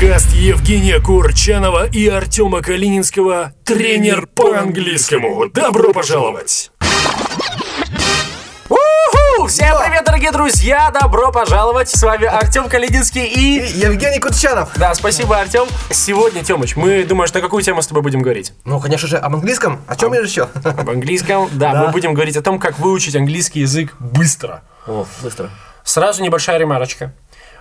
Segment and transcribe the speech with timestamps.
[0.00, 5.48] Подкаст Евгения Курчанова и Артема Калининского «Тренер по английскому».
[5.48, 6.70] Добро пожаловать!
[9.48, 10.90] Всем привет, дорогие друзья!
[10.90, 11.88] Добро пожаловать!
[11.90, 13.64] С вами Артем Калининский и...
[13.78, 14.70] Евгений Кутчанов.
[14.76, 15.66] Да, спасибо, Артем.
[15.90, 18.52] Сегодня, Тёмыч, мы думаешь, на какую тему с тобой будем говорить?
[18.64, 19.80] Ну, конечно же, об английском.
[19.86, 20.48] О чем же еще?
[20.64, 21.48] Об английском.
[21.52, 21.84] Да, Да.
[21.86, 24.62] мы будем говорить о том, как выучить английский язык быстро.
[24.86, 25.50] О, быстро.
[25.84, 27.12] Сразу небольшая ремарочка.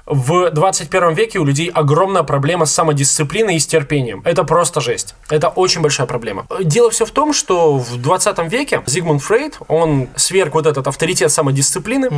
[0.06, 4.22] В 21 веке у людей огромная проблема с самодисциплиной и с терпением.
[4.26, 5.16] Это просто жесть.
[5.30, 6.46] Это очень большая проблема.
[6.62, 11.32] Дело все в том, что в 20 веке Зигмунд Фрейд, он сверг вот этот авторитет
[11.32, 12.10] самодисциплины.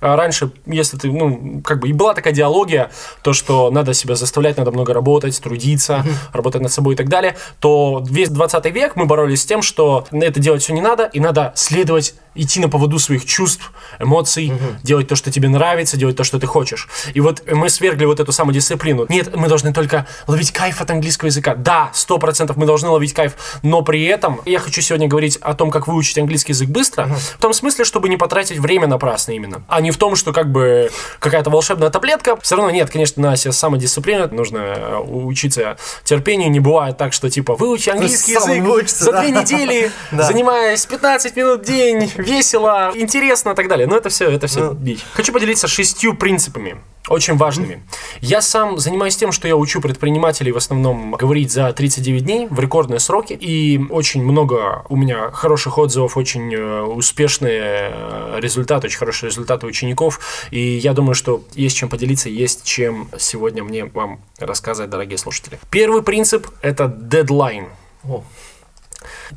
[0.00, 2.90] А Раньше, если ты, ну, как бы и была такая диалогия,
[3.22, 7.36] то, что надо себя заставлять, надо много работать, трудиться, работать над собой и так далее,
[7.60, 11.20] то весь 20 век мы боролись с тем, что это делать все не надо, и
[11.20, 14.52] надо следовать идти на поводу своих чувств, эмоций,
[14.82, 16.88] делать то, что тебе нравится, делать то, что ты хочешь.
[17.14, 19.06] И вот мы свергли вот эту самодисциплину.
[19.08, 21.54] Нет, мы должны только ловить кайф от английского языка.
[21.54, 25.54] Да, сто процентов мы должны ловить кайф, но при этом я хочу сегодня говорить о
[25.54, 29.62] том, как выучить английский язык быстро, в том смысле, чтобы не потратить время напрасно именно,
[29.68, 32.36] а не в том, что как бы какая-то волшебная таблетка.
[32.40, 36.50] Все равно нет, конечно, на себе самодисциплина, нужно э, учиться терпению.
[36.50, 39.20] Не бывает так, что типа выучи английский язык за да.
[39.20, 43.86] две недели, занимаясь 15 минут в день, весело, интересно и так далее.
[43.86, 44.72] Но это все, это все Ну.
[44.74, 45.00] бич.
[45.14, 46.76] Хочу поделиться шестью принципами,
[47.08, 47.82] очень важными.
[48.20, 52.60] Я сам занимаюсь тем, что я учу предпринимателей в основном говорить за 39 дней в
[52.60, 53.32] рекордные сроки.
[53.32, 59.66] И очень много у меня хороших отзывов, очень э, успешные э, результаты, очень хорошие результаты
[59.66, 60.20] учеников.
[60.50, 65.58] И я думаю, что есть чем поделиться, есть чем сегодня мне вам рассказать, дорогие слушатели.
[65.70, 67.68] Первый принцип– это дедлайн.
[68.04, 68.22] О,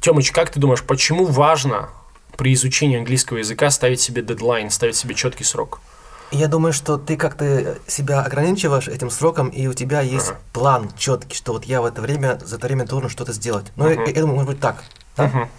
[0.01, 1.89] Тёмыч, как ты думаешь, почему важно
[2.37, 5.81] при изучении английского языка ставить себе дедлайн, ставить себе четкий срок?
[6.31, 11.35] Я думаю, что ты как-то себя ограничиваешь этим сроком, и у тебя есть план четкий,
[11.35, 13.65] что вот я в это время, за это время должен что-то сделать.
[13.75, 14.83] Ну, я, я думаю, может быть так.
[15.17, 15.49] да?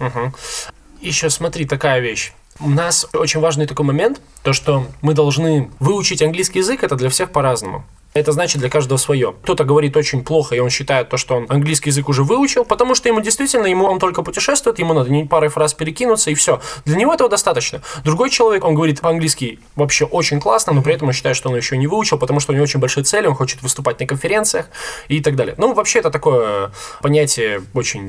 [1.03, 2.33] Еще смотри, такая вещь.
[2.59, 7.11] У нас очень важный такой момент, то что мы должны выучить английский язык, это для
[7.11, 7.85] всех по-разному.
[8.15, 9.35] Это значит для каждого свое.
[9.43, 12.95] Кто-то говорит очень плохо, и он считает то, что он английский язык уже выучил, потому
[12.95, 16.61] что ему действительно, ему он только путешествует, ему надо не парой фраз перекинуться, и все.
[16.85, 17.81] Для него этого достаточно.
[18.05, 21.57] Другой человек, он говорит по-английски вообще очень классно, но при этом он считает, что он
[21.57, 24.67] еще не выучил, потому что у него очень большие цели, он хочет выступать на конференциях
[25.09, 25.55] и так далее.
[25.57, 28.03] Ну, вообще, это такое понятие очень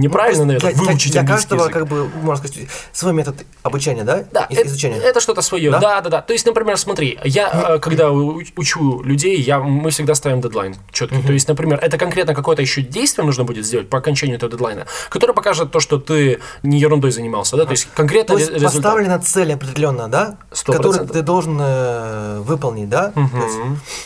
[0.00, 1.72] неправильно, Ну, то наверное, для, для- выучить для английский каждого, язык.
[1.74, 4.24] как бы, можно сказать, свой метод обучения, да?
[4.30, 4.98] Да, Из- это, изучения.
[4.98, 5.70] это что-то свое.
[5.70, 5.80] Да?
[5.80, 6.00] Да?
[6.02, 10.40] да, да, То есть, например, смотри, я э, когда учу людей, я, мы всегда ставим
[10.40, 11.22] дедлайн четкий.
[11.22, 14.86] То есть, например, это конкретно какое-то еще действие нужно будет сделать по окончанию этого дедлайна,
[15.08, 18.56] которое покажет то, что ты не ерундой занимался, да, то есть конкретно То есть ре-
[18.56, 18.82] результат.
[18.82, 20.36] поставлена цель определенно, да?
[20.52, 21.16] Сто Которую процентов.
[21.16, 23.10] ты должен э, выполнить, да?
[23.12, 23.58] То есть-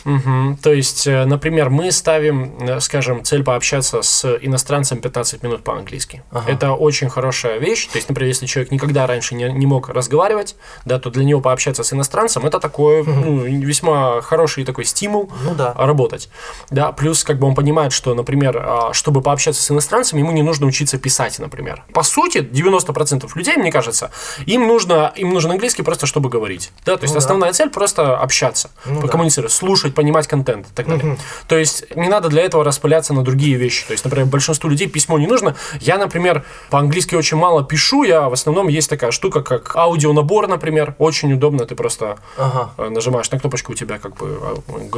[0.05, 0.57] Мгм.
[0.63, 6.23] То есть, например, мы ставим, э, скажем, цель пообщаться с иностранцем 15 минут по-английски.
[6.47, 7.87] Это очень хорошая вещь.
[7.87, 11.41] То есть, например, если человек никогда раньше не, не мог разговаривать, да, то для него
[11.41, 15.75] пообщаться с иностранцем это такой ну, весьма хороший такой стимул Ну да.
[15.77, 16.29] работать.
[16.71, 20.43] Да, плюс как бы он понимает, что, например, а, чтобы пообщаться с иностранцем, ему не
[20.43, 21.85] нужно учиться писать, например.
[21.93, 24.11] По сути, 90% людей, мне кажется,
[24.47, 26.71] им нужно, им нужен английский просто чтобы говорить.
[26.85, 27.25] Да, то есть Ну да.
[27.25, 29.09] основная цель просто общаться, Ну да.
[29.09, 31.17] коммуницировать, слушать, понимать контент и так далее.
[31.49, 33.85] То есть не надо для этого распыляться на другие вещи.
[33.87, 35.55] То есть, например, большинству людей письмо не нужно.
[35.81, 40.95] Я, например, по-английски очень мало пишу, я в основном есть такая штука, как аудионабор, например,
[40.99, 42.71] очень удобно, ты просто Ага.
[42.79, 44.55] э, нажимаешь на кнопочку, у тебя как бы а,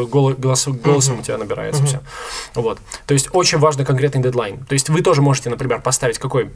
[0.06, 0.36] голос-
[0.69, 2.00] голосом у тебя набирается все.
[2.54, 2.78] Вот.
[3.06, 4.64] То есть очень важный конкретный дедлайн.
[4.64, 6.50] То есть вы тоже можете, например, поставить какой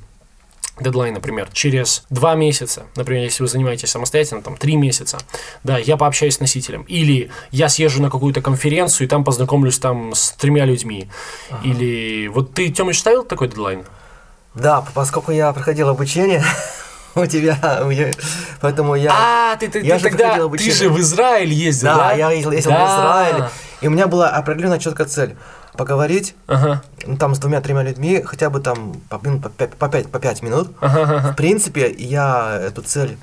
[0.81, 5.19] дедлайн, например, через два месяца, например, если вы занимаетесь самостоятельно, там, три месяца,
[5.65, 10.15] да, я пообщаюсь с носителем, или я съезжу на какую-то конференцию и там познакомлюсь там
[10.15, 11.09] с тремя людьми,
[11.63, 13.85] или вот ты, Тёмыч, ставил такой дедлайн?
[14.55, 16.43] Да, поскольку я проходил обучение
[17.21, 17.93] у тебя, у
[18.61, 19.13] поэтому я...
[19.13, 21.97] А, ты, ты, я ты же тогда, ты же в Израиль ездил, да?
[21.97, 22.87] Да, я ездил, ездил в Да.
[22.87, 23.45] Израиль,
[23.81, 25.37] и у меня была определенная четкая цель
[25.77, 26.83] поговорить Ага.
[27.07, 30.19] ну, там с двумя-тремя людьми, хотя бы там по, минут, по, пять, по, пять, по
[30.19, 30.69] пять минут.
[30.81, 31.33] Ага, ага.
[31.33, 33.17] В принципе, я эту цель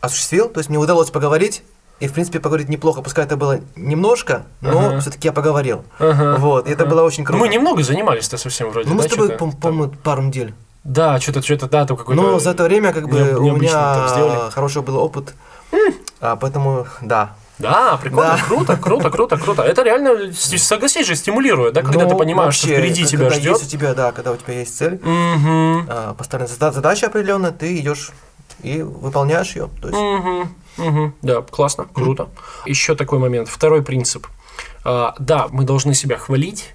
[0.00, 1.62] осуществил, то есть мне удалось поговорить,
[2.00, 5.00] и, в принципе, поговорить неплохо, пускай это было немножко, но Ага.
[5.00, 5.84] все-таки я поговорил.
[5.98, 7.38] Ага, вот, и это было очень круто.
[7.40, 9.52] Мы немного занимались-то совсем вроде, Ну, мы да, с тобой, по- там?
[9.52, 10.54] по-моему, пару недель.
[10.84, 12.20] Да, что-то, что-то, да, там какой-то...
[12.20, 15.34] Но за это время, как бы, у меня хороший был опыт.
[16.20, 17.34] А, поэтому, да.
[17.58, 18.44] Да, прикольно, Да.
[18.48, 19.62] круто, круто, круто, круто.
[19.62, 23.30] Это реально, согласись же, стимулирует, да, когда Ну, ты понимаешь, что вообще, впереди к- тебя
[23.30, 23.52] ждет.
[23.58, 27.52] Есть у тебя, да, когда у тебя есть цель, Мгм, а, поставлена зада- задача определенная,
[27.52, 28.10] ты идешь
[28.62, 29.68] и выполняешь ее.
[29.80, 31.14] То есть, мгм, мгм.
[31.22, 32.28] Да, классно, круто.
[32.66, 33.48] Еще такой момент.
[33.48, 34.26] Второй принцип.
[34.84, 36.74] А, да, мы должны себя хвалить,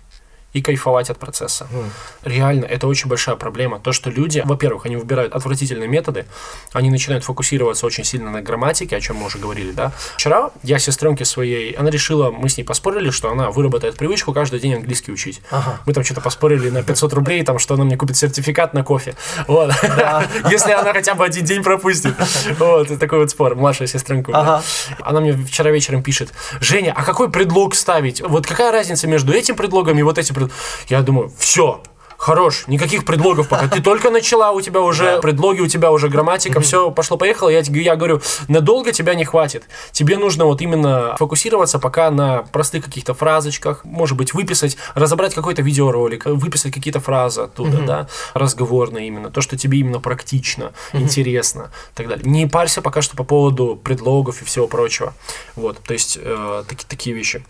[0.54, 1.68] и кайфовать от процесса.
[1.72, 1.90] Mm.
[2.24, 3.80] Реально, это очень большая проблема.
[3.80, 6.26] То, что люди, во-первых, они выбирают отвратительные методы,
[6.74, 9.92] они начинают фокусироваться очень сильно на грамматике, о чем мы уже говорили, да.
[10.16, 14.60] Вчера я сестренке своей, она решила, мы с ней поспорили, что она выработает привычку каждый
[14.60, 15.42] день английский учить.
[15.52, 15.80] Ага.
[15.86, 19.16] Мы там что-то поспорили на 500 рублей, там, что она мне купит сертификат на кофе.
[19.48, 19.72] Вот.
[20.50, 22.16] Если она хотя бы один день пропустит.
[22.58, 23.56] Вот, такой вот спор.
[23.56, 24.64] Младшая сестренка.
[25.02, 28.22] Она мне вчера вечером пишет, Женя, а какой предлог ставить?
[28.22, 30.52] Вот какая разница между этим предлогом и вот этим пред...
[30.90, 31.82] Я думаю, все,
[32.20, 33.68] хорош, никаких предлогов пока.
[33.70, 35.22] Ты только начала, у тебя уже да.
[35.22, 37.50] предлоги, у тебя уже грамматика, все пошло-поехало.
[37.50, 39.64] Я, я говорю, надолго тебя не хватит.
[39.94, 45.62] Тебе нужно вот именно фокусироваться пока на простых каких-то фразочках, может быть, выписать, разобрать какой-то
[45.62, 51.98] видеоролик, выписать какие-то фразы оттуда, да, разговорные именно, то, что тебе именно практично, интересно и
[51.98, 52.30] так далее.
[52.30, 55.14] Не парься пока что по поводу предлогов и всего прочего.
[55.56, 57.46] Вот, то есть э, таки, такие вещи.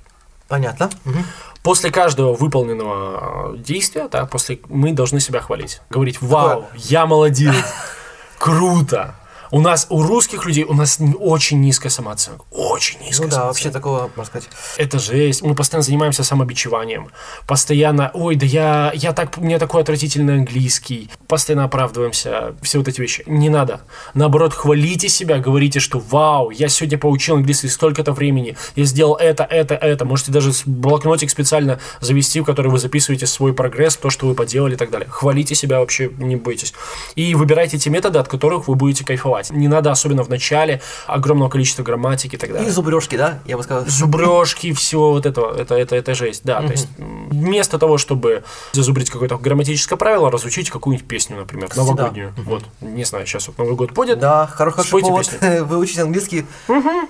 [0.50, 0.90] Понятно.
[1.06, 1.18] Угу.
[1.63, 5.81] После каждого выполненного действия, да, после мы должны себя хвалить.
[5.90, 7.56] Говорить, вау, я молодец,
[8.40, 9.16] круто,
[9.51, 12.44] у нас, у русских людей, у нас очень низкая самооценка.
[12.51, 14.50] Очень низкая Ну да, вообще такого, можно сказать.
[14.78, 15.42] Это жесть.
[15.42, 17.10] Мы постоянно занимаемся самобичеванием.
[17.48, 21.10] Постоянно, ой, да я, я так, у меня такой отвратительный английский.
[21.28, 22.56] Постоянно оправдываемся.
[22.62, 23.24] Все вот эти вещи.
[23.25, 23.81] Не надо.
[24.13, 28.56] Наоборот, хвалите себя, говорите, что вау, я сегодня получил английский столько-то времени.
[28.75, 30.06] Я сделал это, это, это.
[30.06, 34.75] Можете даже блокнотик специально завести, в который вы записываете свой прогресс, то, что вы поделали
[34.75, 35.10] и так далее.
[35.10, 36.74] Хвалите себя вообще, не бойтесь.
[37.16, 39.51] И выбирайте те методы, от которых вы будете кайфовать тренировать.
[39.51, 42.68] Не надо, особенно в начале, огромного количества грамматики и так далее.
[42.68, 43.39] И зубрежки, да?
[43.45, 43.86] Я бы сказал.
[43.88, 46.62] Зубрежки, всего вот этого, это, это, это жесть, да.
[46.62, 48.44] То есть вместо того, чтобы
[48.74, 52.33] зазубрить какое-то грамматическое правило, разучить какую-нибудь песню, например, новогоднюю.
[52.38, 54.19] Вот, не знаю, сейчас вот Новый год будет.
[54.19, 55.65] Да, хороший повод песню.
[55.65, 56.45] выучить английский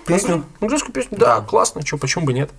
[0.05, 0.43] песню.
[0.61, 2.51] Английскую песню, да, классно, что, почему бы нет.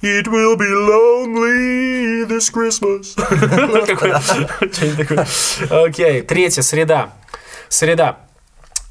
[0.00, 3.16] It will be lonely this Christmas.
[5.70, 7.12] Окей, третья, среда.
[7.68, 8.18] Среда.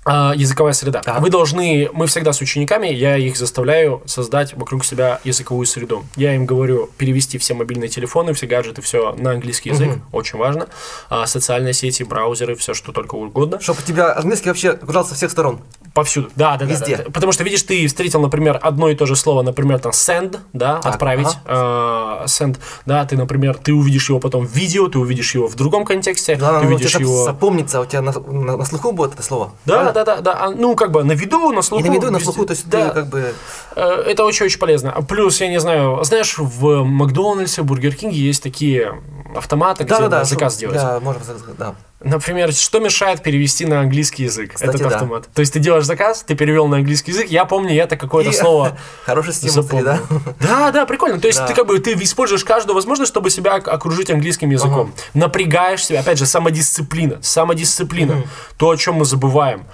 [0.07, 1.01] А, языковая среда.
[1.05, 1.19] Да.
[1.19, 6.05] Вы должны, мы всегда с учениками, я их заставляю создать вокруг себя языковую среду.
[6.15, 10.01] Я им говорю перевести все мобильные телефоны, все гаджеты, все на английский язык, угу.
[10.13, 10.67] очень важно.
[11.09, 13.59] А, социальные сети, браузеры, все что только угодно.
[13.59, 15.59] Чтобы у тебя английский вообще окружался со всех сторон.
[15.93, 16.29] Повсюду.
[16.35, 16.97] Да, да, Везде.
[16.97, 17.11] Да, да.
[17.11, 20.77] Потому что, видишь, ты встретил, например, одно и то же слово, например, там send, да,
[20.77, 22.23] так, отправить, ага.
[22.23, 25.55] э, send, да, ты, например, ты увидишь его потом в видео, ты увидишь его в
[25.55, 27.23] другом контексте, да, ты увидишь его...
[27.23, 29.53] запомнится, у тебя на, на, на слуху будет это слово.
[29.65, 31.83] Да, да, да, да, да, ну, как бы на виду, на слуху.
[31.83, 32.89] И на виду, на слуху, то есть да.
[32.89, 33.33] ты как бы...
[33.75, 34.91] Э, это очень-очень полезно.
[35.07, 39.01] Плюс, я не знаю, знаешь, в Макдональдсе, Бургер Кинге есть такие
[39.35, 40.77] автоматы, да, где да, да, заказ делать.
[40.77, 41.21] Да, можно,
[41.57, 41.75] да.
[41.99, 44.95] Например, что мешает перевести на английский язык Кстати, этот да.
[44.95, 45.29] автомат?
[45.33, 48.31] То есть ты делаешь заказ, ты перевел на английский язык, я помню, я это какое-то
[48.31, 49.99] слово Хороший стимул, да?
[50.39, 51.19] Да, да, прикольно.
[51.19, 51.47] То есть да.
[51.47, 54.93] ты как бы ты используешь каждую возможность, чтобы себя окружить английским языком.
[54.93, 55.09] Ага.
[55.15, 57.17] Напрягаешь себя, опять же, самодисциплина.
[57.21, 58.13] Самодисциплина.
[58.17, 58.27] Угу.
[58.57, 59.65] То, о чем мы забываем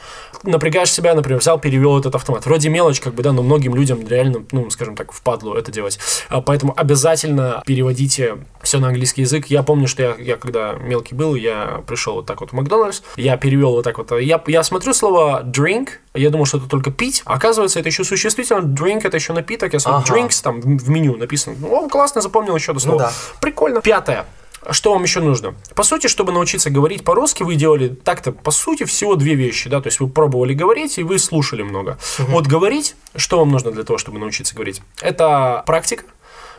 [0.43, 2.45] напрягаешь себя, например, взял, перевел этот автомат.
[2.45, 5.99] Вроде мелочь, как бы, да, но многим людям реально, ну, скажем так, впадло это делать.
[6.29, 9.47] А, поэтому обязательно переводите все на английский язык.
[9.47, 13.37] Я помню, что я, я когда мелкий был, я пришел вот так вот Макдональдс, я
[13.37, 14.11] перевел вот так вот.
[14.19, 17.21] Я, я смотрю слово drink, я думал, что это только пить.
[17.25, 18.59] Оказывается, это еще существительно.
[18.59, 19.73] Drink это еще напиток.
[19.73, 20.25] Я смотрю, ага.
[20.25, 21.55] drinks там в меню написано.
[21.67, 22.93] О, классно, запомнил еще одно слово.
[22.93, 23.13] Ну, да.
[23.39, 23.81] Прикольно.
[23.81, 24.25] Пятое.
[24.69, 25.55] Что вам еще нужно?
[25.75, 29.81] По сути, чтобы научиться говорить по-русски, вы делали так-то, по сути, всего две вещи, да,
[29.81, 31.97] то есть вы пробовали говорить, и вы слушали много.
[32.19, 32.31] Угу.
[32.31, 34.81] Вот говорить, что вам нужно для того, чтобы научиться говорить?
[35.01, 36.05] Это практика.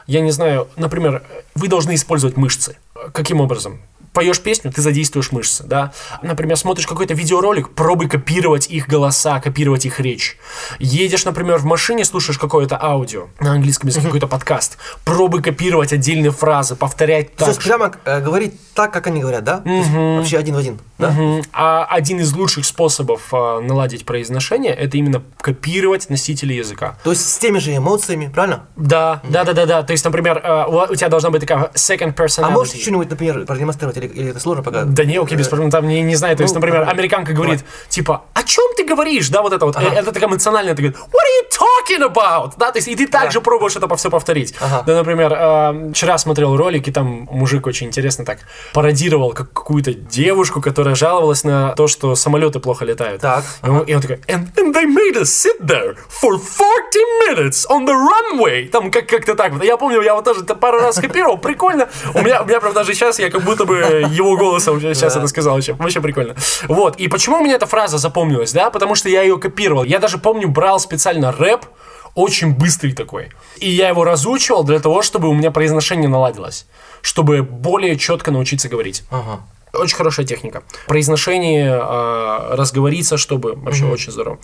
[0.07, 1.23] Я не знаю, например,
[1.55, 2.77] вы должны использовать мышцы.
[3.13, 3.81] Каким образом?
[4.15, 5.93] Поешь песню, ты задействуешь мышцы, да.
[6.23, 10.39] Например, смотришь какой-то видеоролик, пробуй копировать их голоса, копировать их речь.
[10.79, 16.31] Едешь, например, в машине, слушаешь какое-то аудио на английском языке, какой-то подкаст, пробуй копировать отдельные
[16.31, 17.47] фразы, повторять так.
[17.47, 19.63] То есть прямо э, говорить так, как они говорят, да?
[19.65, 20.17] Угу.
[20.19, 21.09] Вообще один в один, да?
[21.09, 21.43] Угу.
[21.53, 26.97] А один из лучших способов э, наладить произношение это именно копировать носители языка.
[27.03, 28.67] То есть с теми же эмоциями, правильно?
[28.77, 29.33] Да, угу.
[29.33, 29.83] да, да, да, да.
[29.83, 32.45] То есть, например, э, у тебя должна быть такая second personality.
[32.45, 34.85] А можешь что-нибудь, например, продемонстрировать или, или это сложно пока?
[34.85, 36.37] Да не, окей, без проблем, там не, не знаю.
[36.37, 37.73] То есть, ну, например, американка говорит, давай.
[37.89, 39.29] типа, о чем ты говоришь?
[39.29, 39.77] Да, вот это вот.
[39.77, 39.95] Ага.
[39.95, 42.53] Это такая эмоциональная, ты говоришь, what are you talking about?
[42.57, 43.45] Да, то есть, и ты также да.
[43.45, 44.55] пробуешь это все повторить.
[44.61, 44.83] Ага.
[44.87, 48.41] Да, например, э, вчера смотрел ролик, и там мужик очень интересно так
[48.73, 53.23] пародировал как какую-то девушку, которая жаловалась на то, что самолеты плохо летают.
[53.23, 53.45] Так.
[53.63, 57.67] И он, и он такой, and, and they made us sit there for 40 minutes
[57.69, 58.69] on the runway.
[58.69, 59.63] Там как- как-то так.
[59.63, 61.89] Я помню, я вот тоже пару раз копировал, прикольно.
[62.15, 65.27] У меня, у меня, правда, даже сейчас я как будто бы его голосом сейчас это
[65.27, 65.59] сказал.
[65.79, 66.35] Вообще, прикольно.
[66.69, 66.97] Вот.
[66.97, 68.71] И почему у меня эта фраза запомнилась, да?
[68.71, 69.85] Потому что я ее копировал.
[69.85, 71.67] Я даже помню, брал специально рэп,
[72.15, 73.31] очень быстрый такой.
[73.59, 76.67] И я его разучивал для того, чтобы у меня произношение наладилось,
[77.03, 79.05] чтобы более четко научиться говорить.
[79.11, 79.41] Ага.
[79.73, 80.63] Очень хорошая техника.
[80.87, 84.39] Произношение, э, разговориться, чтобы вообще очень здорово.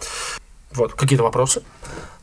[0.72, 1.62] Вот, какие-то вопросы?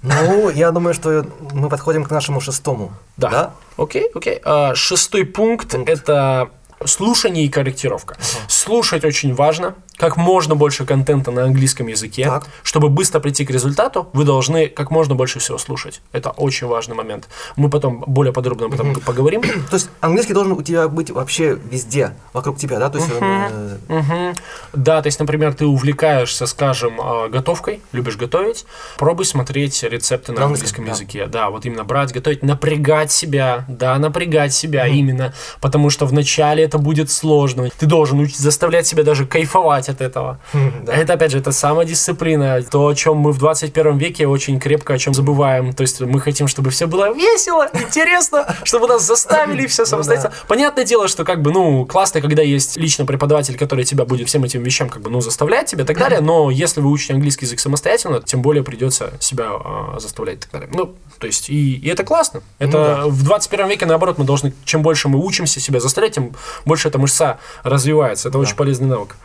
[0.02, 2.94] Ну, я думаю, что мы подходим к нашему шестому.
[3.18, 3.54] Да.
[3.78, 4.40] Окей, окей.
[4.44, 6.50] А, шестой пункт, это
[6.86, 8.18] слушание и корректировка.
[8.48, 9.76] Слушать очень важно.
[9.98, 12.26] Как можно больше контента на английском языке.
[12.26, 12.48] Так.
[12.64, 16.02] Чтобы быстро прийти к результату, вы должны как можно больше всего слушать.
[16.12, 17.28] Это очень важный момент.
[17.56, 19.42] Мы потом более подробно об этом поговорим.
[19.42, 22.90] То есть английский должен у тебя быть вообще везде, вокруг тебя, да?
[22.90, 24.36] То есть, э, Мгм.
[24.74, 28.66] Да, то есть, например, ты увлекаешься, скажем, а, готовкой, любишь готовить,
[28.98, 30.92] пробуй смотреть рецепты на На английском английском, да.
[30.92, 31.26] языке.
[31.32, 36.78] Да, вот именно брать, готовить, напрягать себя, да, напрягать себя именно, потому что вначале это
[36.78, 37.70] будет сложно.
[37.78, 40.40] Ты должен заставлять себя даже кайфовать от этого.
[40.84, 40.94] да.
[40.94, 44.98] Это, опять же, это самодисциплина, то, о чем мы в 21 веке очень крепко о
[44.98, 45.74] чем забываем.
[45.74, 50.34] То есть мы хотим, чтобы все было весело, интересно, чтобы нас заставили все самостоятельно.
[50.48, 54.44] Понятное дело, что как бы, ну, классно, когда есть лично преподаватель, который тебя будет всем
[54.44, 57.46] этим вещам как бы, ну, заставлять тебя и так далее, но если вы учите английский
[57.46, 60.70] язык самостоятельно, тем более придется себя а, заставлять и так далее.
[60.74, 62.42] Ну, то есть, и, и это классно.
[62.60, 66.34] Это в 21 веке, наоборот, мы должны, чем больше мы учимся себя заставлять, тем
[66.66, 68.30] больше эта мышца развивается.
[68.30, 69.16] Это очень полезный навык.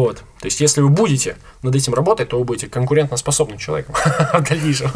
[0.00, 0.24] Вот.
[0.40, 3.94] То есть, если вы будете над этим работать, то вы будете конкурентоспособным человеком
[4.32, 4.90] в дальнейшем.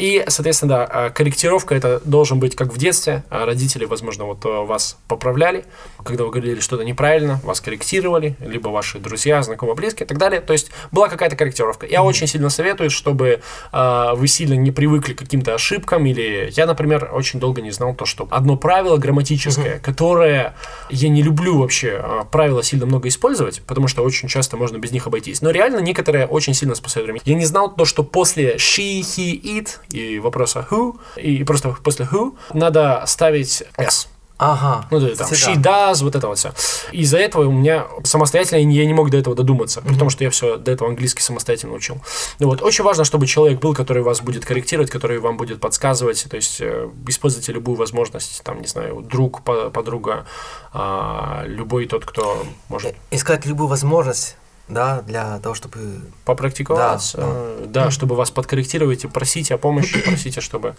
[0.00, 3.22] И, соответственно, да, а, корректировка это должен быть как в детстве.
[3.30, 5.64] А Родители, возможно, вот э, вас поправляли,
[6.02, 10.40] когда вы говорили что-то неправильно, вас корректировали, либо ваши друзья, знакомые, близкие и так далее.
[10.40, 11.86] То есть, была какая-то корректировка.
[11.86, 16.04] Я очень сильно советую, чтобы а, вы сильно не привыкли к каким-то ошибкам.
[16.06, 20.56] Или я, например, очень долго не знал то, что одно правило грамматическое, которое
[20.90, 25.06] я не люблю вообще правила сильно много использовать, потому что очень часто можно без них
[25.06, 25.42] обойтись.
[25.42, 27.20] Но реально некоторые очень сильно спасают время.
[27.26, 32.06] Я не знал то, что после she, he, it и вопроса who, и просто после
[32.06, 34.08] who надо ставить s.
[34.36, 34.86] Ага.
[34.90, 36.52] Ну, то есть там she does, вот это вот все.
[36.92, 40.30] Из-за этого у меня самостоятельно я не мог до этого додуматься, при том, что я
[40.30, 41.98] все до этого английский самостоятельно учил.
[42.40, 42.62] Ну, вот.
[42.62, 46.60] Очень важно, чтобы человек был, который вас будет корректировать, который вам будет подсказывать, то есть
[46.60, 50.26] э, используйте любую возможность, там, не знаю, друг, по- подруга,
[50.72, 54.36] а, любой тот, кто может Искать любую возможность,
[54.68, 56.00] да, для того, чтобы...
[56.24, 60.76] попрактиковать, Да, э, да, чтобы вас подкорректировать, и просите о помощи, просите, чтобы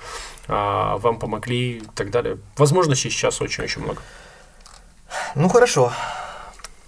[0.48, 2.38] а, вам помогли и так далее.
[2.58, 4.02] Возможностей сейчас очень-очень много.
[5.36, 5.92] Ну, хорошо.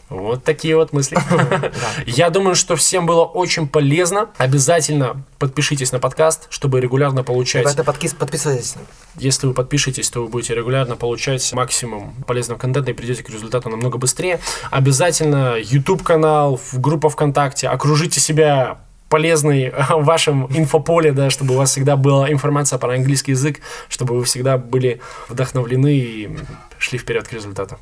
[0.09, 1.17] Вот такие вот мысли.
[2.05, 4.29] Я думаю, что всем было очень полезно.
[4.37, 7.63] Обязательно подпишитесь на подкаст, чтобы регулярно получать.
[7.63, 8.75] Ребята, подписывайтесь.
[9.17, 13.69] Если вы подпишетесь, то вы будете регулярно получать максимум полезного контента и придете к результату
[13.69, 14.39] намного быстрее.
[14.71, 17.67] Обязательно YouTube канал, группа ВКонтакте.
[17.67, 23.31] Окружите себя полезной в вашем инфополе, да, чтобы у вас всегда была информация про английский
[23.31, 23.59] язык,
[23.89, 26.37] чтобы вы всегда были вдохновлены и
[26.77, 27.77] шли вперед к результату.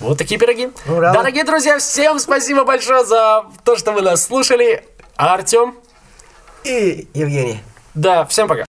[0.00, 0.70] Вот такие пироги.
[0.86, 1.12] Ура.
[1.12, 4.84] Дорогие друзья, всем спасибо большое за то, что вы нас слушали.
[5.16, 5.76] А Артем?
[6.64, 7.60] И Евгений.
[7.94, 8.69] Да, всем пока.